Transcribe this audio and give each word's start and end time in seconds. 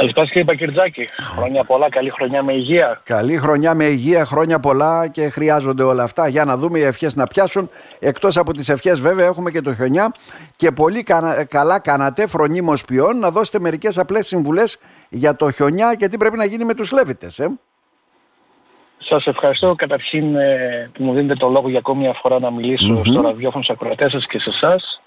Καλησπέρα 0.00 0.26
κύριε 0.26 0.44
Μπακυρτζάκη. 0.44 1.08
Χρόνια 1.36 1.64
πολλά, 1.64 1.88
καλή 1.88 2.10
χρονιά 2.10 2.42
με 2.42 2.52
υγεία. 2.52 3.00
Καλή 3.04 3.38
χρονιά 3.38 3.74
με 3.74 3.84
υγεία, 3.84 4.24
χρόνια 4.24 4.60
πολλά 4.60 5.08
και 5.08 5.28
χρειάζονται 5.28 5.82
όλα 5.82 6.02
αυτά. 6.02 6.28
Για 6.28 6.44
να 6.44 6.56
δούμε 6.56 6.78
οι 6.78 6.82
ευχές 6.82 7.14
να 7.14 7.26
πιάσουν. 7.26 7.70
Εκτός 7.98 8.36
από 8.36 8.52
τις 8.52 8.68
ευχές 8.68 9.00
βέβαια 9.00 9.26
έχουμε 9.26 9.50
και 9.50 9.60
το 9.60 9.74
χιονιά 9.74 10.14
και 10.56 10.72
πολύ 10.72 11.04
καλά 11.48 11.78
κάνατε 11.78 12.26
φρονίμως 12.26 12.84
ποιόν 12.84 13.18
να 13.18 13.30
δώσετε 13.30 13.58
μερικές 13.58 13.98
απλές 13.98 14.26
συμβουλές 14.26 14.78
για 15.08 15.36
το 15.36 15.50
χιονιά 15.50 15.94
και 15.94 16.08
τι 16.08 16.16
πρέπει 16.16 16.36
να 16.36 16.44
γίνει 16.44 16.64
με 16.64 16.74
τους 16.74 16.92
Λέβητες. 16.92 17.38
Ε; 17.38 17.58
Σας 18.98 19.26
ευχαριστώ 19.26 19.74
καταρχήν 19.74 20.36
ε, 20.36 20.90
που 20.92 21.04
μου 21.04 21.12
δίνετε 21.14 21.34
το 21.34 21.48
λόγο 21.48 21.68
για 21.68 21.78
ακόμη 21.78 22.00
μια 22.00 22.12
φορά 22.12 22.38
να 22.38 22.50
μιλήσω 22.50 23.02
στο 23.04 23.20
ραδιόφωνο 23.20 23.64
στους 23.64 23.76
ακροατές 23.76 24.10
σας 24.10 24.26
και 24.26 24.38
σε 24.38 24.50
εσάς. 24.50 25.00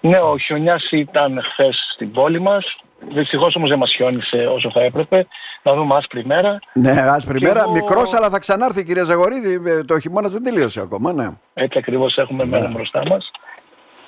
Ναι, 0.00 0.18
ο 0.18 0.38
χιονιάς 0.38 0.90
ήταν 0.90 1.42
χθες 1.52 1.90
στην 1.94 2.12
πόλη 2.12 2.40
μας. 2.40 2.76
Δυστυχώς 3.08 3.56
όμως 3.56 3.68
δεν 3.68 3.78
μας 3.78 3.92
χιόνισε 3.94 4.36
όσο 4.36 4.70
θα 4.70 4.82
έπρεπε. 4.82 5.26
Να 5.62 5.74
δούμε 5.74 5.96
άσπρη 5.96 6.24
μέρα. 6.24 6.58
Ναι, 6.72 6.90
άσπρη 6.90 7.40
μέρα. 7.40 7.60
Εγώ... 7.60 7.72
Μικρός 7.72 8.14
αλλά 8.14 8.30
θα 8.30 8.38
ξανάρθει 8.38 8.84
κυρία 8.84 9.04
Ζαγορίδη. 9.04 9.62
Ε, 9.66 9.84
το 9.84 10.00
χειμώνα 10.00 10.28
δεν 10.28 10.42
τελείωσε 10.42 10.80
ακόμα, 10.80 11.12
ναι. 11.12 11.28
Έτσι 11.54 11.78
ακριβώς 11.78 12.16
έχουμε 12.16 12.44
ναι. 12.44 12.50
μέρα 12.50 12.68
μπροστά 12.68 13.02
μας. 13.06 13.30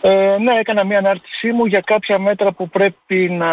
Ε, 0.00 0.36
ναι, 0.40 0.58
έκανα 0.58 0.84
μια 0.84 0.98
ανάρτησή 0.98 1.52
μου 1.52 1.64
για 1.64 1.80
κάποια 1.80 2.18
μέτρα 2.18 2.52
που 2.52 2.68
πρέπει 2.68 3.28
να 3.30 3.52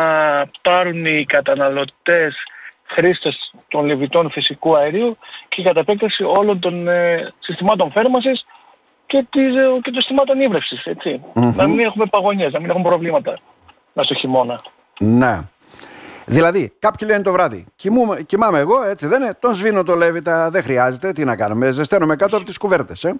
πάρουν 0.62 1.06
οι 1.06 1.26
καταναλωτές 1.26 2.36
χρήστες 2.84 3.54
των 3.68 3.86
λεβιτών 3.86 4.32
φυσικού 4.32 4.78
αερίου 4.78 5.18
και 5.48 5.64
κατά 5.64 5.80
επέκταση 5.80 6.24
όλων 6.24 6.60
των 6.60 6.88
ε, 6.88 7.34
συστημάτων 7.40 7.92
θέρμανσης 7.92 8.46
και, 9.06 9.26
της, 9.30 9.56
ε, 9.56 9.80
και 9.82 9.92
των 9.92 10.02
συστημάτων 10.02 10.42
ύβρευσης, 10.42 10.88
Να 11.34 11.68
μην 11.68 11.80
έχουμε 11.80 12.06
παγωνιές, 12.06 12.52
να 12.52 12.60
μην 12.60 12.70
έχουμε 12.70 12.90
προβλήματα 12.90 13.40
μέσα 13.94 14.08
στο 14.08 14.20
χειμώνα. 14.20 14.62
Ναι. 15.00 15.40
Δηλαδή, 16.26 16.74
κάποιοι 16.80 17.08
λένε 17.12 17.24
το 17.24 17.32
βράδυ, 17.32 17.66
Κοιμούμε, 17.76 18.22
κοιμάμαι 18.22 18.60
εγώ, 18.60 18.84
έτσι 18.84 19.08
δεν 19.08 19.22
είναι, 19.22 19.34
τον 19.40 19.54
σβήνω 19.54 19.84
το 19.84 19.96
λέβητα, 19.96 20.50
δεν 20.50 20.64
χρειάζεται, 20.64 21.12
τι 21.12 21.26
να 21.26 21.36
κάνουμε, 21.36 21.72
ζεσταίνομαι 21.72 22.16
κάτω 22.16 22.36
από 22.36 22.46
τις 22.46 22.58
κουβέρτες, 22.58 23.04
ε. 23.04 23.16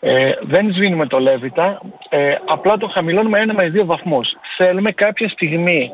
Ε, 0.00 0.32
δεν 0.40 0.72
σβήνουμε 0.72 1.06
το 1.06 1.18
Λέβητα, 1.18 1.80
ε, 2.08 2.34
απλά 2.44 2.76
το 2.76 2.88
χαμηλώνουμε 2.88 3.40
ένα 3.40 3.54
με 3.54 3.68
δύο 3.68 3.84
βαθμούς. 3.84 4.36
Θέλουμε 4.56 4.92
κάποια 4.92 5.28
στιγμή, 5.28 5.92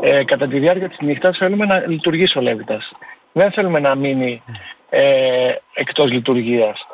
ε, 0.00 0.24
κατά 0.24 0.48
τη 0.48 0.58
διάρκεια 0.58 0.88
της 0.88 0.98
νύχτας, 1.00 1.36
θέλουμε 1.38 1.64
να 1.64 1.78
λειτουργήσει 1.86 2.38
ο 2.38 2.40
Λέβητας. 2.40 2.92
Δεν 3.32 3.50
θέλουμε 3.50 3.78
να 3.78 3.94
μείνει 3.94 4.42
ε, 4.90 5.52
εκτός 5.74 6.10
λειτουργίας. 6.10 6.86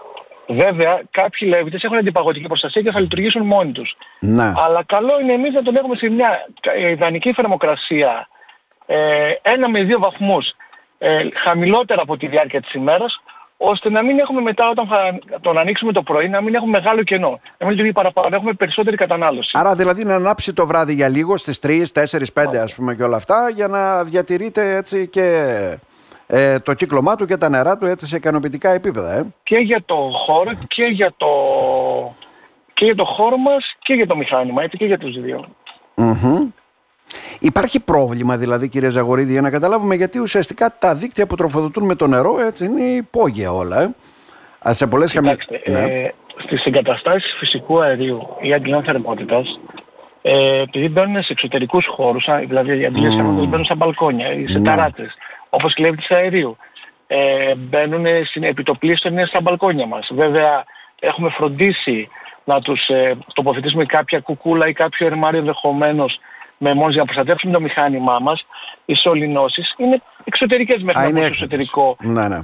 Βέβαια, 0.48 1.02
κάποιοι 1.10 1.48
Λέβητες 1.50 1.82
έχουν 1.82 1.96
αντιπαγωτική 1.96 2.46
προστασία 2.46 2.82
και 2.82 2.90
θα 2.90 3.00
λειτουργήσουν 3.00 3.46
μόνοι 3.46 3.72
τους. 3.72 3.96
Να. 4.20 4.54
Αλλά 4.56 4.84
καλό 4.86 5.20
είναι 5.20 5.32
εμείς 5.32 5.52
να 5.52 5.62
τον 5.62 5.76
έχουμε 5.76 5.96
σε 5.96 6.08
μια 6.08 6.46
ιδανική 6.90 7.32
θερμοκρασία 7.32 8.28
ε, 8.86 9.30
ένα 9.42 9.68
με 9.68 9.82
δύο 9.82 9.98
βαθμούς 9.98 10.54
ε, 10.98 11.20
χαμηλότερα 11.34 12.02
από 12.02 12.16
τη 12.16 12.26
διάρκεια 12.26 12.60
της 12.60 12.74
ημέρας, 12.74 13.22
ώστε 13.56 13.90
να 13.90 14.02
μην 14.02 14.18
έχουμε 14.18 14.40
μετά 14.40 14.68
όταν 14.68 14.86
θα 14.86 15.18
τον 15.40 15.58
ανοίξουμε 15.58 15.92
το 15.92 16.02
πρωί 16.02 16.28
να 16.28 16.40
μην 16.40 16.54
έχουμε 16.54 16.70
μεγάλο 16.70 17.02
κενό. 17.02 17.28
Να 17.30 17.66
μην 17.66 17.68
λειτουργεί 17.68 17.92
παραπάνω, 17.92 18.28
να 18.28 18.36
έχουμε 18.36 18.52
περισσότερη 18.52 18.96
κατανάλωση. 18.96 19.50
Άρα 19.52 19.74
δηλαδή 19.74 20.04
να 20.04 20.14
ανάψει 20.14 20.52
το 20.52 20.66
βράδυ 20.66 20.94
για 20.94 21.08
λίγο 21.08 21.36
στις 21.36 21.58
3, 21.62 21.82
4, 21.94 22.04
5 22.34 22.56
ας 22.56 22.74
πούμε 22.74 22.94
και 22.94 23.02
όλα 23.02 23.16
αυτά 23.16 23.50
για 23.54 23.68
να 23.68 24.04
διατηρείτε 24.04 24.76
έτσι 24.76 25.08
και 25.08 25.46
ε, 26.30 26.58
το 26.58 26.74
κύκλωμά 26.74 27.16
του 27.16 27.26
και 27.26 27.36
τα 27.36 27.48
νερά 27.48 27.78
του 27.78 27.86
έτσι 27.86 28.06
σε 28.06 28.16
ικανοποιητικά 28.16 28.70
επίπεδα. 28.70 29.12
Ε. 29.12 29.26
Και 29.42 29.56
για 29.56 29.82
το 29.86 29.94
χώρο 29.94 30.50
και 30.68 30.84
για 30.84 31.12
το, 31.16 31.26
και 32.74 32.84
για 32.84 32.94
το 32.94 33.04
χώρο 33.04 33.36
μας 33.36 33.76
και 33.78 33.94
για 33.94 34.06
το 34.06 34.16
μηχάνημα, 34.16 34.62
έτσι 34.62 34.76
και 34.76 34.84
για 34.84 34.98
τους 34.98 35.20
δύο. 35.20 35.44
Υπάρχει 37.40 37.80
πρόβλημα 37.80 38.36
δηλαδή 38.36 38.68
κύριε 38.68 38.88
Ζαγορίδη 38.88 39.32
για 39.32 39.40
να 39.40 39.50
καταλάβουμε 39.50 39.94
γιατί 39.94 40.18
ουσιαστικά 40.18 40.76
τα 40.78 40.94
δίκτυα 40.94 41.26
που 41.26 41.34
τροφοδοτούν 41.34 41.84
με 41.84 41.94
το 41.94 42.06
νερό 42.06 42.40
έτσι 42.40 42.64
είναι 42.64 42.82
υπόγεια 42.82 43.52
όλα. 43.52 43.82
Ε. 43.82 43.90
Α, 44.68 44.74
σε 44.74 44.86
πολλές 44.86 45.12
Κοιτάξτε, 45.12 45.62
ναι. 45.66 45.78
ε, 45.78 46.14
στις 46.36 46.64
εγκαταστάσεις 46.64 47.34
φυσικού 47.38 47.80
αερίου 47.80 48.28
ή 48.40 48.52
αντιλών 48.54 48.82
θερμότητας 48.82 49.58
ε, 50.22 50.60
επειδή 50.60 50.88
μπαίνουν 50.88 51.22
σε 51.22 51.32
εξωτερικούς 51.32 51.86
χώρους, 51.86 52.28
δηλαδή 52.46 52.80
οι 52.80 52.84
αντιλές 52.84 53.12
mm. 53.12 53.16
θερμότητας 53.16 53.46
μπαίνουν 53.48 53.64
στα 53.64 53.74
μπαλκόνια 53.74 54.32
ή 54.32 54.46
σε 54.46 54.58
ναι. 54.58 54.64
ταράτες, 54.64 55.14
όπως 55.50 55.74
κλέβει 55.74 56.02
αερίου, 56.08 56.56
ε, 57.06 57.54
μπαίνουν 57.54 58.06
στην 58.24 58.42
επιτοπλίστων 58.42 59.26
στα 59.26 59.40
μπαλκόνια 59.40 59.86
μας. 59.86 60.10
Βέβαια 60.14 60.64
έχουμε 61.00 61.30
φροντίσει 61.30 62.08
να 62.44 62.60
τους 62.60 62.88
ε, 62.88 63.16
τοποθετήσουμε 63.34 63.84
κάποια 63.84 64.20
κουκούλα 64.20 64.68
ή 64.68 64.72
κάποιο 64.72 65.06
ερμάριο 65.06 65.38
ενδεχομένως 65.38 66.20
με 66.58 66.74
μόνος 66.74 66.92
για 66.92 67.00
να 67.00 67.06
προστατεύσουμε 67.06 67.52
το 67.52 67.60
μηχάνημά 67.60 68.18
μας, 68.18 68.46
οι 68.84 68.94
σωληνώσεις 68.94 69.74
είναι 69.76 70.02
εξωτερικές 70.24 70.82
μέχρι 70.82 71.02
να 71.02 71.10
μπουν 71.10 71.18
στο 71.18 71.26
εσωτερικό. 71.26 71.96
Ναι, 72.00 72.28
ναι. 72.28 72.40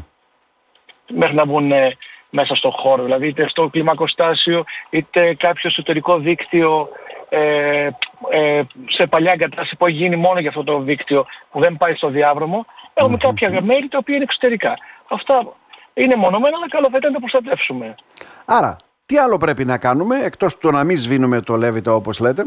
Μέχρι 1.14 1.34
να 1.34 1.44
μπουν 1.44 1.72
ε, 1.72 1.96
μέσα 2.30 2.54
στο 2.54 2.70
χώρο. 2.70 3.02
Δηλαδή 3.02 3.26
είτε 3.26 3.48
στο 3.48 3.68
κλιμακοστάσιο, 3.68 4.64
είτε 4.90 5.34
κάποιο 5.34 5.70
εσωτερικό 5.70 6.18
δίκτυο 6.18 6.88
ε, 7.34 7.90
ε, 8.30 8.62
σε 8.88 9.06
παλιά 9.06 9.32
εγκατάσταση 9.32 9.76
που 9.76 9.86
έχει 9.86 9.96
γίνει 9.96 10.16
μόνο 10.16 10.40
για 10.40 10.48
αυτό 10.48 10.64
το 10.64 10.78
δίκτυο 10.78 11.26
που 11.50 11.60
δεν 11.60 11.76
πάει 11.76 11.94
στο 11.94 12.08
διάδρομο, 12.08 12.66
έχουμε 12.94 13.16
κάποια 13.16 13.62
μέρη 13.62 13.88
τα 13.88 13.98
οποία 13.98 14.14
είναι 14.14 14.24
εξωτερικά. 14.24 14.74
Αυτά 15.08 15.46
είναι 15.94 16.16
μονομένα, 16.16 16.56
αλλά 16.56 16.68
καλό 16.68 16.88
θα 16.90 16.96
ήταν 16.96 17.12
να 17.12 17.20
τα 17.20 17.26
προστατεύσουμε. 17.26 17.94
Άρα, 18.44 18.76
τι 19.06 19.18
άλλο 19.18 19.38
πρέπει 19.38 19.64
να 19.64 19.78
κάνουμε, 19.78 20.24
εκτός 20.24 20.58
του 20.58 20.70
να 20.70 20.84
μην 20.84 20.98
σβήνουμε 20.98 21.40
το 21.40 21.56
λέβητα 21.56 21.94
όπως 21.94 22.18
λέτε; 22.18 22.46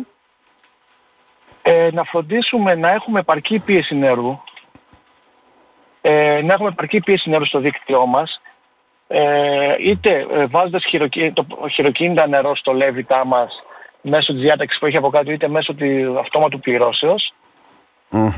Ε, 1.61 1.89
να 1.93 2.03
φροντίσουμε 2.03 2.75
να 2.75 2.89
έχουμε 2.89 3.19
επαρκή 3.19 3.59
πίεση 3.59 3.95
νερού, 3.95 4.39
ε, 6.01 6.41
να 6.43 6.53
έχουμε 6.53 6.69
επαρκή 6.69 6.99
πίεση 6.99 7.29
νερού 7.29 7.45
στο 7.45 7.59
δίκτυό 7.59 8.05
μας, 8.05 8.41
ε, 9.07 9.75
είτε 9.79 10.27
ε, 10.31 10.45
βάζοντας 10.45 10.83
το 11.33 11.67
χειροκίνητα 11.69 12.27
νερό 12.27 12.55
στο 12.55 12.73
λέβητά 12.73 13.25
μας 13.25 13.63
μέσω 14.02 14.34
της 14.34 14.41
διάταξης 14.41 14.80
που 14.80 14.85
έχει 14.85 14.97
από 14.97 15.09
κάτω, 15.09 15.31
είτε 15.31 15.47
μέσω 15.47 15.74
του 15.74 16.19
αυτόματου 16.19 16.59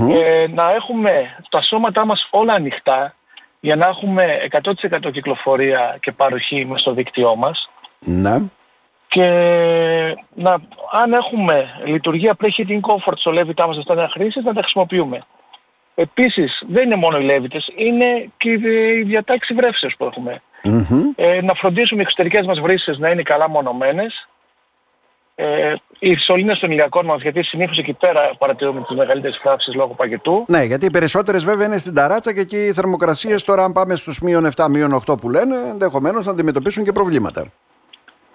ε, 0.09 0.47
να 0.47 0.71
έχουμε 0.71 1.35
τα 1.49 1.61
σώματά 1.61 2.05
μας 2.05 2.27
όλα 2.31 2.53
ανοιχτά 2.53 3.13
για 3.59 3.75
να 3.75 3.87
έχουμε 3.87 4.47
100% 5.01 5.11
κυκλοφορία 5.11 5.97
και 5.99 6.11
παροχή 6.11 6.65
μες 6.65 6.81
στο 6.81 6.93
δίκτυό 6.93 7.35
μας. 7.35 7.69
Ναι 7.99 8.41
και 9.09 9.25
να, 10.33 10.57
αν 10.91 11.13
έχουμε 11.13 11.67
λειτουργία 11.85 12.35
pre-heating 12.41 12.79
comfort 12.79 13.13
στο 13.15 13.31
λέβητά 13.31 13.67
μας 13.67 13.75
στα 13.83 13.95
νέα 13.95 14.09
χρήσης, 14.09 14.43
να 14.43 14.53
τα 14.53 14.61
χρησιμοποιούμε. 14.61 15.25
Επίσης, 15.95 16.63
δεν 16.67 16.85
είναι 16.85 16.95
μόνο 16.95 17.17
οι 17.17 17.23
λέβητες, 17.23 17.69
είναι 17.75 18.29
και 18.37 18.49
η 18.99 19.03
διατάξη 19.03 19.53
βρεύσεως 19.53 19.95
που 19.97 20.05
εχουμε 20.05 20.41
Ε, 21.15 21.41
να 21.41 21.53
φροντίσουμε 21.53 21.99
οι 21.99 22.03
εξωτερικές 22.03 22.45
μας 22.45 22.59
βρύσες 22.59 22.97
να 22.97 23.09
είναι 23.09 23.21
καλά 23.21 23.49
μονομένες. 23.49 24.27
Ε, 25.41 25.73
οι 25.99 26.15
σωλήνες 26.15 26.59
των 26.59 26.71
ηλιακών 26.71 27.05
μας, 27.05 27.21
γιατί 27.21 27.43
συνήθως 27.43 27.77
εκεί 27.77 27.93
πέρα 27.93 28.31
παρατηρούμε 28.37 28.81
τις 28.81 28.97
μεγαλύτερες 28.97 29.39
φράψεις 29.41 29.75
λόγω 29.75 29.93
παγετού. 29.93 30.45
Ναι, 30.47 30.63
γιατί 30.63 30.85
οι 30.85 30.91
περισσότερες 30.91 31.43
βέβαια 31.43 31.65
είναι 31.65 31.77
στην 31.77 31.93
ταράτσα 31.93 32.33
και 32.33 32.39
εκεί 32.39 32.65
οι 32.65 32.73
θερμοκρασίες 32.73 33.43
τώρα 33.43 33.63
αν 33.63 33.71
πάμε 33.71 33.95
στους 33.95 34.19
μείον 34.19 34.49
7, 34.55 34.65
μείον 34.69 35.03
8 35.07 35.19
που 35.19 35.29
λένε, 35.29 35.55
ενδεχομένως 35.69 36.25
να 36.25 36.31
αντιμετωπίσουν 36.31 36.83
και 36.83 36.91
προβλήματα 36.91 37.51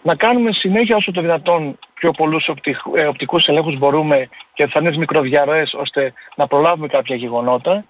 να 0.02 0.14
κάνουμε 0.14 0.52
συνέχεια 0.52 0.96
όσο 0.96 1.12
το 1.12 1.20
δυνατόν 1.20 1.78
πιο 1.94 2.10
πολλούς 2.10 2.50
ε, 2.94 3.06
οπτικούς 3.06 3.46
ελέγχους 3.46 3.78
μπορούμε 3.78 4.28
και 4.54 4.66
φανείς 4.66 4.96
μικροδιαρροές 4.96 5.74
ώστε 5.74 6.12
να 6.36 6.46
προλάβουμε 6.46 6.86
κάποια 6.86 7.16
γεγονότα. 7.16 7.84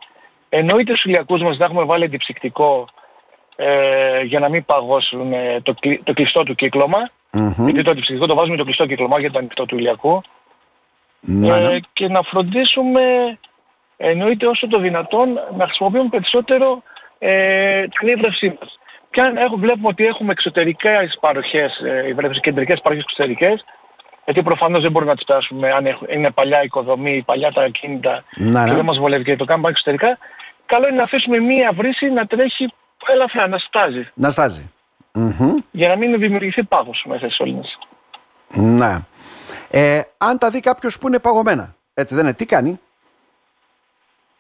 Εννοείται 0.49 0.91
στους 0.91 1.05
ηλιακούς 1.05 1.43
μας 1.43 1.59
να 1.59 1.65
έχουμε 1.65 1.85
βάλει 1.85 2.05
αντιψυκτικό 2.05 2.89
ε, 3.57 4.21
για 4.23 4.39
να 4.39 4.49
μην 4.49 4.65
παγώσουν 4.65 5.33
ε, 5.33 5.61
το, 5.63 5.75
το 6.05 6.13
κλειστό 6.13 6.43
του 6.43 6.55
κυκλωμα 7.35 7.71
Γιατί 7.71 7.83
το 7.83 7.91
αντιψυκτικό 7.91 8.27
το 8.27 8.35
βάζουμε 8.35 8.57
το 8.57 8.65
κλειστό 8.65 8.87
κύκλωμα 8.87 9.21
για 9.21 9.31
το 9.31 9.39
ανοιχτό 9.39 9.67
του 9.67 9.77
ηλιακού. 9.77 10.23
Ναι, 11.21 11.59
ναι. 11.59 11.79
και 11.93 12.09
να 12.09 12.23
φροντίσουμε 12.23 13.03
εννοείται 13.97 14.47
όσο 14.47 14.69
το 14.69 14.79
δυνατόν 14.79 15.29
να 15.57 15.65
χρησιμοποιούμε 15.65 16.09
περισσότερο 16.09 16.83
ε, 17.19 17.87
την 17.87 18.09
ύβρευσή 18.09 18.59
μας. 18.61 18.79
Και 19.11 19.21
αν 19.21 19.37
έχουμε, 19.37 19.61
βλέπουμε 19.61 19.89
ότι 19.89 20.07
έχουμε 20.07 20.33
εξωτερικές 20.33 21.19
παροχές, 21.21 21.79
ε, 21.79 22.41
κεντρικές 22.41 22.81
παροχές 22.81 23.05
εξωτερικές, 23.05 23.65
γιατί 24.25 24.43
προφανώς 24.43 24.83
δεν 24.83 24.91
μπορούμε 24.91 25.11
να 25.11 25.17
τις 25.17 25.27
πιάσουμε 25.27 25.71
αν 25.71 25.87
είναι 26.09 26.31
παλιά 26.31 26.63
οικοδομή, 26.63 27.23
παλιά 27.27 27.53
τα 27.53 27.63
ακίνητα 27.63 28.25
ναι, 28.37 28.65
και 28.65 28.75
δεν 28.75 28.85
μας 28.85 28.99
βολεύει 28.99 29.25
και 29.25 29.37
το 29.37 29.45
κάνουμε 29.45 29.69
εξωτερικά, 29.69 30.19
καλό 30.67 30.87
είναι 30.87 30.97
να 30.97 31.03
αφήσουμε 31.03 31.39
μία 31.39 31.73
βρύση 31.75 32.11
να 32.11 32.27
τρέχει 32.27 32.73
ελαφρά, 33.13 33.49
να 33.49 33.59
στάζει. 33.59 34.09
Να 34.15 34.31
στάζει. 34.31 34.71
Για 35.71 35.89
να 35.89 35.97
μην 35.97 36.19
δημιουργηθεί 36.19 36.65
πάγος 36.65 37.05
μέσα 37.09 37.25
στις 37.25 37.35
σωλήνες. 37.35 37.79
Ναι. 38.55 38.99
Ε, 39.71 40.01
αν 40.19 40.39
τα 40.39 40.51
δει 40.51 40.61
κάποιος 40.61 40.99
που 40.99 41.07
είναι 41.07 41.19
παγωμένα, 41.19 41.77
έτσι 41.95 42.15
δεν 42.15 42.25
είναι, 42.25 42.35
τι 42.35 42.47
κάνει; 42.47 42.81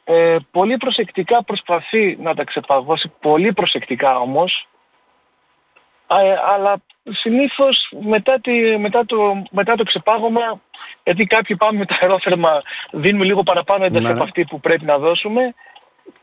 Ε, 0.05 0.37
πολύ 0.51 0.77
προσεκτικά 0.77 1.45
προσπαθεί 1.45 2.17
να 2.21 2.35
τα 2.35 2.45
ξεπαγώσει, 2.45 3.13
πολύ 3.21 3.53
προσεκτικά 3.53 4.19
όμως, 4.19 4.69
αλλά 6.55 6.77
συνήθως 7.11 7.93
μετά, 8.01 8.41
τη, 8.41 8.79
μετά, 8.79 9.07
το, 9.07 9.43
μετά 9.51 9.75
το 9.75 9.85
ξεπάγωμα, 9.85 10.61
γιατί 11.05 11.25
κάποιοι 11.25 11.57
πάμε 11.57 11.79
με 11.79 11.87
τα 11.87 11.99
αερόθερμα, 12.01 12.61
δίνουμε 12.93 13.25
λίγο 13.25 13.43
παραπάνω 13.43 13.85
ένταση 13.85 14.05
ναι, 14.05 14.11
από 14.11 14.19
ναι. 14.19 14.25
αυτή 14.25 14.45
που 14.45 14.61
πρέπει 14.61 14.85
να 14.85 14.99
δώσουμε, 14.99 15.55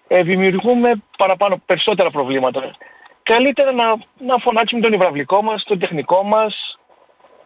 ε, 0.07 0.23
δημιουργούμε 0.23 1.03
παραπάνω, 1.17 1.61
περισσότερα 1.65 2.09
προβλήματα. 2.09 2.75
Καλύτερα 3.23 3.71
να, 3.71 3.85
να 4.17 4.37
φωνάξουμε 4.37 4.81
τον 4.81 4.93
υβραυλικό 4.93 5.41
μας, 5.41 5.63
τον 5.63 5.79
τεχνικό 5.79 6.23
μας, 6.23 6.79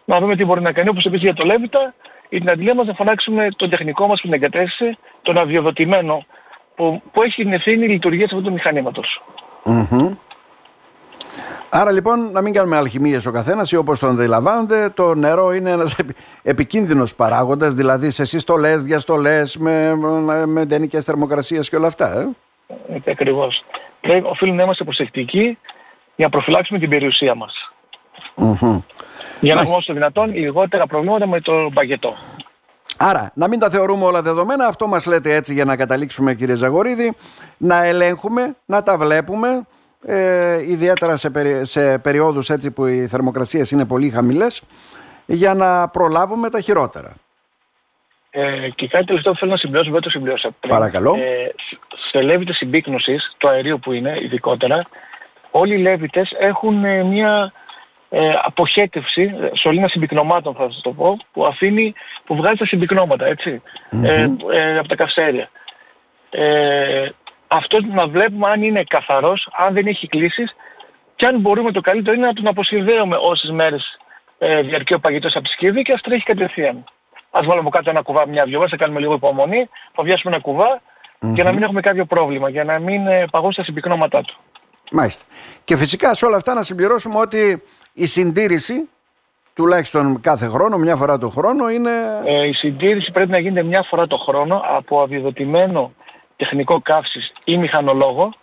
να 0.06 0.20
δούμε 0.20 0.36
τι 0.36 0.46
μπορεί 0.46 0.62
να 0.62 0.72
κάνει, 0.72 0.90
όπως 0.90 1.06
επίσης 1.06 1.24
για 1.24 1.34
το 1.34 1.46
Λέβητα, 1.46 1.94
ή 2.30 2.40
την 2.40 2.50
αντιλία 2.50 2.76
μας 2.76 2.86
να 2.86 2.94
φωνάξουμε 2.94 3.48
τον 3.56 3.70
τεχνικό 3.70 4.08
μας 4.08 4.22
που 4.22 4.28
την 4.28 4.34
εγκατέστησε, 4.34 4.98
τον 5.22 5.38
αδειοδοτημένο, 5.38 6.26
που, 6.76 7.02
που 7.12 7.22
έχει 7.22 7.44
την 7.44 7.54
ευθύνη 7.54 7.88
λειτουργίας 7.88 8.32
αυτού 8.32 8.44
του 8.44 8.52
μηχανήματος. 8.52 9.22
Άρα 11.70 11.92
λοιπόν 11.92 12.32
να 12.32 12.42
μην 12.42 12.54
κάνουμε 12.54 12.78
αλχημίες 12.78 13.26
ο 13.26 13.32
καθένας 13.32 13.72
ή 13.72 13.76
όπως 13.76 14.00
τον 14.00 14.10
αντιλαμβάνονται 14.10 14.90
το 14.90 15.16
νερό 15.16 15.54
είναι 15.54 15.72
ένας 15.72 15.96
επικίνδυνος 16.44 17.16
παράγοντας 17.16 17.74
δηλαδή 17.74 18.10
σε 18.10 18.26
συστολές, 18.26 18.84
διαστολές 18.84 19.58
με, 19.58 19.96
με, 19.96 20.46
με 20.46 20.66
ταινικές 20.66 21.04
θερμοκρασίες 21.04 21.70
και 21.70 21.76
όλα 21.76 21.88
αυτά. 21.88 22.20
Ε; 22.20 22.28
Έτσι 22.68 23.10
ακριβώς. 23.10 23.64
Πρέπει, 24.02 24.28
οφείλουμε 24.28 24.58
να 24.58 24.64
είμαστε 24.64 24.84
προσεκτικοί 24.84 25.58
για 26.16 26.26
να 26.26 26.30
προφυλάξουμε 26.30 26.80
την 26.80 26.90
περιουσία 26.90 27.36
μας. 27.36 27.72
Mm-hmm. 28.36 28.82
Για 29.40 29.56
να 29.56 29.62
έχουμε 29.62 29.78
όσο 29.78 29.94
δυνατόν 29.94 30.34
λιγότερα 30.34 30.88
προβλήματα 30.88 31.28
με 31.28 31.42
το 31.42 31.70
μπαγετό. 31.72 32.16
Άρα, 32.98 33.32
να 33.34 33.48
μην 33.48 33.60
τα 33.60 33.70
θεωρούμε 33.70 34.06
όλα 34.06 34.22
δεδομένα, 34.22 34.66
αυτό 34.66 34.88
μας 34.88 35.06
λέτε 35.06 35.36
έτσι 35.36 35.54
για 35.54 35.66
να 35.66 35.76
καταλήξουμε 35.76 36.34
κύριε 36.34 36.56
Ζαγορίδη, 36.56 37.14
να 37.58 37.84
ελέγχουμε, 37.84 38.56
να 38.66 38.84
τα 38.84 38.98
βλέπουμε, 38.98 39.68
ε, 40.06 40.72
ιδιαίτερα 40.72 41.16
σε, 41.16 41.30
περι, 41.30 41.66
σε 41.66 42.00
περιόδους 42.00 42.50
έτσι 42.50 42.72
που 42.72 42.86
οι 42.86 43.08
θερμοκρασίες 43.08 43.72
είναι 43.72 43.86
πολύ 43.86 44.10
χαμηλές, 44.10 44.62
για 45.26 45.54
να 45.54 45.88
προλάβουμε 45.88 46.50
τα 46.50 46.62
χειρότερα. 46.62 47.14
Ε, 48.30 48.70
και 48.70 48.88
κάτι 48.88 49.06
τελευταίο 49.06 49.32
που 49.32 49.40
θέλω 49.40 49.52
να 49.52 49.58
συμπληρώσω, 49.58 49.92
δεν 49.92 50.02
το 50.02 50.10
συμπληρώσα 50.10 50.50
πριν. 50.60 50.74
Παρακαλώ. 50.74 51.16
Ε, 51.16 51.54
σε 52.16 52.22
λέβητες 52.22 52.56
συμπίκνωσης, 52.56 53.36
το 53.38 53.48
αερίο 53.48 53.78
που 53.78 53.92
είναι 53.92 54.18
ειδικότερα, 54.22 54.86
όλοι 55.52 55.74
οι 55.74 55.78
λέβητες 55.78 56.36
έχουν 56.40 56.84
ε, 56.84 57.04
μια 57.04 57.52
ε, 58.10 58.34
αποχέτευση 58.44 59.34
σωλήνα 59.54 59.88
συμπυκνωμάτων 59.88 60.56
θα 60.56 60.72
σας 60.72 60.82
το 60.82 60.92
πω, 60.92 61.18
που 61.32 61.46
αφήνει, 61.46 61.94
που 62.26 62.36
βγάζει 62.36 62.56
τα 62.56 62.66
συμπυκνώματα, 62.66 63.26
έτσι, 63.26 63.62
ε, 64.04 64.28
ε, 64.52 64.78
από 64.78 64.88
τα 64.88 64.96
καυσαέρια. 64.96 65.50
Ε, 66.30 67.10
αυτός 67.48 67.84
να 67.84 68.08
βλέπουμε 68.08 68.50
αν 68.50 68.64
είναι 68.64 68.84
καθαρός, 68.84 69.48
αν 69.52 69.74
δεν 69.74 69.88
έχει 69.88 70.08
κλήσεις 70.08 70.56
και 71.16 71.26
αν 71.26 71.40
μπορούμε 71.40 71.72
το 71.72 71.82
καλύτερο 71.82 72.16
είναι 72.16 72.26
να 72.26 72.34
τον 72.34 72.48
αποσυνδέουμε 72.48 73.18
όσες 73.20 73.50
μέρες 73.50 73.98
ε, 74.38 74.62
διαρκεί 74.62 74.94
ο 74.94 75.00
παγιτός 75.00 75.36
από 75.36 75.44
τη 75.44 75.52
σκευή 75.52 75.82
και 75.82 75.94
ας 75.94 76.02
τρέχει 76.02 76.24
κατευθείαν. 76.24 76.84
Ας 77.32 77.46
βάλουμε 77.46 77.70
κάτω 77.70 77.90
ένα 77.90 78.02
κουβά 78.02 78.28
μια-δυο 78.28 78.58
μέρες, 78.58 78.72
θα 78.72 78.78
κάνουμε 78.78 79.00
λίγο 79.00 79.14
υπομονή, 79.14 79.70
θα 79.94 80.04
βιάσουμε 80.04 80.34
ένα 80.34 80.44
κουβά 80.44 80.82
για 81.20 81.44
να 81.44 81.52
μην 81.52 81.64
έχουμε 81.64 81.82
κάποιο 81.82 82.06
πρόβλημα, 82.06 82.50
για 82.50 82.64
να 82.64 82.80
μην 82.80 83.08
ε, 83.08 83.26
παγώσει 83.32 83.58
τα 83.58 83.64
συμπυκνώματά 83.64 84.22
του. 84.22 84.38
Μάλιστα. 84.92 85.24
Και 85.64 85.78
φυσικά 85.78 86.14
σε 86.14 86.26
όλα 86.26 86.36
αυτά 86.36 86.54
να 86.54 86.64
συμπληρώσουμε 86.64 87.20
ότι 87.20 87.64
η 87.94 88.06
συντήρηση 88.06 88.90
τουλάχιστον 89.54 90.22
κάθε 90.22 90.48
χρόνο, 90.48 90.78
μια 90.78 90.96
φορά 90.96 91.18
το 91.18 91.30
χρόνο 91.30 91.70
είναι... 91.70 91.92
Ε, 92.26 92.48
η 92.48 92.54
συντήρηση 92.54 93.12
πρέπει 93.12 93.32
να 93.32 93.38
γίνεται 93.38 93.64
μια 93.64 93.84
φορά 93.84 94.08
το 94.08 94.18
χρόνο 94.18 94.62
από 94.66 95.02
αδειοδοτημένο 95.02 95.94
τεχνικό 96.36 96.82
καύσης 96.82 97.32
ή 97.44 97.58
μηχανολόγο 97.58 98.34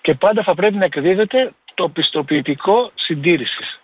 και 0.00 0.14
πάντα 0.14 0.42
θα 0.42 0.54
πρέπει 0.54 0.76
να 0.76 0.84
εκδίδεται 0.84 1.52
το 1.74 1.88
πιστοποιητικό 1.88 2.90
συντήρησης. 2.94 3.80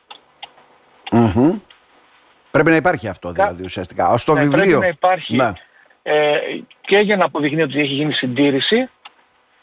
Πρέπει 2.50 2.70
να 2.70 2.76
υπάρχει 2.76 3.08
αυτό 3.08 3.32
δηλαδή 3.32 3.64
ουσιαστικά. 3.64 4.08
Ως 4.08 4.24
το 4.24 4.34
ναι, 4.34 4.40
βιβλίο. 4.40 4.64
Πρέπει 4.64 4.80
να 4.80 4.86
υπάρχει 4.86 5.36
ναι. 5.36 5.52
Ε, 6.02 6.38
και 6.80 6.98
για 6.98 7.16
να 7.16 7.24
αποδεικνύει 7.24 7.62
ότι 7.62 7.80
έχει 7.80 7.94
γίνει 7.94 8.12
συντήρηση, 8.12 8.88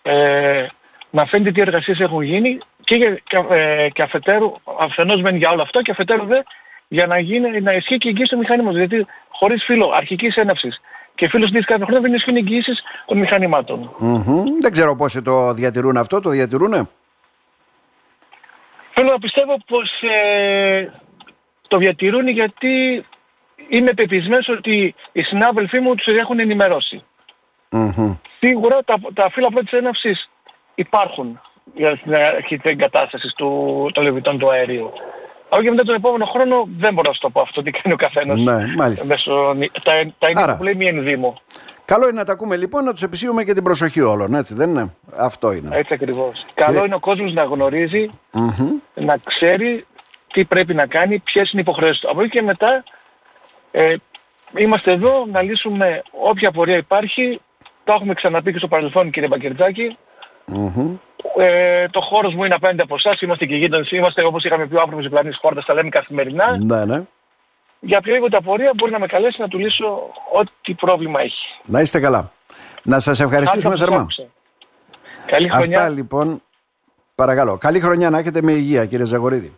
ε, 0.01 0.67
να 1.09 1.25
φαίνεται 1.25 1.51
τι 1.51 1.61
εργασίες 1.61 1.99
έχουν 1.99 2.21
γίνει 2.21 2.59
και, 2.83 2.95
για, 2.95 3.17
ε, 3.49 3.89
και 3.89 4.01
αφετέρου, 4.01 4.53
αφενός 4.79 5.21
μεν 5.21 5.35
για 5.35 5.49
όλο 5.49 5.61
αυτό 5.61 5.81
και 5.81 5.91
αφετέρου 5.91 6.25
δε 6.25 6.39
για 6.87 7.07
να, 7.07 7.19
γίνει, 7.19 7.61
να 7.61 7.73
ισχύει 7.73 7.97
και 7.97 8.07
η 8.07 8.11
εγγύηση 8.11 8.29
του 8.29 8.37
μηχανήματος. 8.37 8.77
Γιατί 8.77 9.05
χωρίς 9.29 9.63
φύλλο 9.63 9.91
αρχικής 9.95 10.35
έναυσης 10.35 10.81
και 11.15 11.27
φίλος 11.29 11.51
της 11.51 11.65
κάθε 11.65 11.85
χρόνο 11.85 12.01
δεν 12.01 12.13
ισχύουν 12.13 12.35
εγγύησεις 12.35 12.83
των 13.05 13.17
μηχανημάτων. 13.17 13.95
Mm-hmm. 14.01 14.43
Δεν 14.61 14.71
ξέρω 14.71 14.95
πόσοι 14.95 15.21
το 15.21 15.53
διατηρούν 15.53 15.97
αυτό, 15.97 16.19
το 16.19 16.29
διατηρούνε. 16.29 16.89
Θέλω 18.93 19.11
να 19.11 19.19
πιστεύω 19.19 19.57
πως 19.67 19.89
ε, 20.01 20.91
το 21.67 21.77
διατηρούν 21.77 22.27
γιατί 22.27 23.05
είμαι 23.69 23.93
πεπισμένος 23.93 24.47
ότι 24.47 24.95
οι 25.11 25.21
συνάδελφοί 25.21 25.79
μου 25.79 25.95
τους 25.95 26.07
έχουν 26.07 26.39
ενημερώσει. 26.39 27.03
Mm-hmm. 27.71 28.17
Σίγουρα 28.39 28.83
τα, 28.85 28.95
τα 29.13 29.29
φύλλα 29.29 29.49
πρώτης 29.49 29.71
έναυσης 29.71 30.29
υπάρχουν 30.75 31.41
για 31.75 31.97
την 31.97 32.15
αρχή 32.15 32.57
της 32.57 32.71
εγκατάστασης 32.71 33.33
του, 33.33 33.89
των 33.93 34.03
λεβιτών 34.03 34.37
του 34.37 34.51
αερίου. 34.51 34.91
Αλλά 35.49 35.63
και 35.63 35.69
μετά 35.69 35.83
τον 35.83 35.95
επόμενο 35.95 36.25
χρόνο 36.25 36.67
δεν 36.77 36.93
μπορώ 36.93 37.07
να 37.07 37.13
σου 37.13 37.21
το 37.21 37.29
πω 37.29 37.41
αυτό 37.41 37.61
τι 37.61 37.71
κάνει 37.71 37.93
ο 37.93 37.97
καθένας. 37.97 38.39
Ναι, 38.39 38.75
μάλιστα. 38.75 39.05
Μέσω, 39.05 39.55
τα, 39.83 39.91
τα 40.19 40.29
είναι 40.29 40.55
που 40.57 40.63
λέει 40.63 40.75
μία 40.75 40.89
ενδύμο. 40.89 41.41
Καλό 41.85 42.07
είναι 42.07 42.19
να 42.19 42.25
τα 42.25 42.31
ακούμε 42.31 42.55
λοιπόν, 42.55 42.83
να 42.83 42.91
τους 42.91 43.01
επισύουμε 43.01 43.43
και 43.43 43.53
την 43.53 43.63
προσοχή 43.63 44.01
όλων, 44.01 44.33
έτσι 44.33 44.53
δεν 44.53 44.69
είναι; 44.69 44.93
Αυτό 45.17 45.51
είναι. 45.51 45.77
Έτσι 45.77 45.93
ακριβώς. 45.93 46.45
Καλό 46.53 46.85
είναι 46.85 46.95
ο 46.95 46.99
κόσμος 46.99 47.33
να 47.33 47.43
γνωριζει 47.43 48.09
να 48.93 49.17
ξέρει 49.23 49.85
τι 50.33 50.45
πρέπει 50.45 50.73
να 50.73 50.85
κάνει, 50.85 51.19
ποιες 51.19 51.51
είναι 51.51 51.61
οι 51.61 51.65
υποχρεώσεις 51.67 51.99
του. 51.99 52.09
Από 52.09 52.21
εκεί 52.21 52.29
και 52.29 52.41
μετά 52.41 52.83
ε, 53.71 53.95
είμαστε 54.57 54.91
εδώ 54.91 55.25
να 55.31 55.41
λύσουμε 55.41 56.01
όποια 56.11 56.51
πορεία 56.51 56.77
υπάρχει. 56.77 57.41
Το 57.83 57.93
έχουμε 57.93 58.13
ξαναπεί 58.13 58.51
και 58.51 58.57
στο 58.57 58.67
παρελθόν 58.67 59.11
κύριε 59.11 59.27
Μπακερτζάκη. 59.27 59.97
Ε, 61.37 61.87
το 61.87 62.01
χώρος 62.01 62.33
μου 62.33 62.43
είναι 62.43 62.53
απέναντι 62.53 62.81
από 62.81 62.95
εσάς, 62.95 63.21
είμαστε 63.21 63.45
και 63.45 63.55
γείτονες, 63.55 63.91
είμαστε 63.91 64.25
όπως 64.25 64.43
είχαμε 64.43 64.67
πει 64.67 64.75
ο 64.75 64.79
άνθρωπος 64.79 65.05
του 65.05 65.11
πλανήτης 65.11 65.37
χώρας, 65.41 65.65
τα 65.65 65.73
λέμε 65.73 65.89
καθημερινά. 65.89 66.57
Ναι, 66.57 66.85
ναι. 66.85 67.01
Για 67.79 67.97
οποιαδήποτε 67.97 68.37
απορία 68.37 68.71
μπορεί 68.75 68.91
να 68.91 68.99
με 68.99 69.07
καλέσει 69.07 69.41
να 69.41 69.47
του 69.47 69.57
λύσω 69.57 69.85
ό,τι 70.33 70.73
πρόβλημα 70.73 71.21
έχει. 71.21 71.45
Να 71.67 71.81
είστε 71.81 71.99
καλά. 71.99 72.31
Να 72.83 72.99
σας 72.99 73.19
ευχαριστήσουμε 73.19 73.77
θερμά. 73.77 74.07
Καλή 75.25 75.49
χρονιά. 75.49 75.77
Αυτά 75.77 75.89
λοιπόν, 75.89 76.41
παρακαλώ. 77.15 77.57
Καλή 77.57 77.79
χρονιά 77.79 78.09
να 78.09 78.17
έχετε 78.17 78.41
με 78.41 78.51
υγεία 78.51 78.85
κύριε 78.85 79.05
Ζαγορίδη. 79.05 79.57